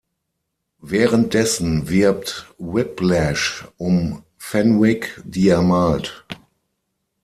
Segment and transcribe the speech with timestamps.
[0.81, 6.25] Währenddessen wirbt Whiplash um Fenwick, die er malt.